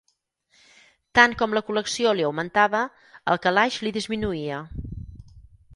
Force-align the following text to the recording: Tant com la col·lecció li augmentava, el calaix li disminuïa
Tant 1.19 1.35
com 1.41 1.53
la 1.57 1.63
col·lecció 1.67 2.15
li 2.21 2.25
augmentava, 2.31 2.83
el 3.35 3.43
calaix 3.47 3.79
li 3.87 3.95
disminuïa 4.01 4.63